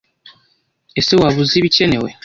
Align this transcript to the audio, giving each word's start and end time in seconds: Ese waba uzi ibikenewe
Ese 0.99 1.13
waba 1.21 1.39
uzi 1.43 1.55
ibikenewe 1.59 2.09